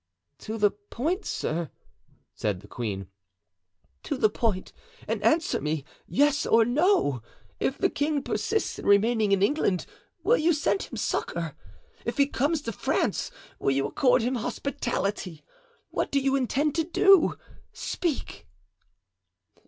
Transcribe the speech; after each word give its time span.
"To 0.39 0.57
the 0.57 0.71
point, 0.71 1.25
sir," 1.27 1.69
said 2.33 2.61
the 2.61 2.67
queen, 2.67 3.05
"to 4.01 4.17
the 4.17 4.31
point, 4.31 4.73
and 5.07 5.21
answer 5.23 5.61
me, 5.61 5.85
yes 6.07 6.43
or 6.43 6.65
no; 6.65 7.21
if 7.59 7.77
the 7.77 7.91
king 7.91 8.23
persists 8.23 8.79
in 8.79 8.87
remaining 8.87 9.31
in 9.31 9.43
England 9.43 9.85
will 10.23 10.37
you 10.37 10.53
send 10.53 10.81
him 10.81 10.97
succor? 10.97 11.53
If 12.03 12.17
he 12.17 12.25
comes 12.25 12.63
to 12.63 12.71
France 12.71 13.29
will 13.59 13.69
you 13.75 13.85
accord 13.85 14.23
him 14.23 14.33
hospitality? 14.33 15.43
What 15.91 16.09
do 16.11 16.19
you 16.19 16.35
intend 16.35 16.73
to 16.77 16.83
do? 16.83 17.37
Speak." 17.71 18.47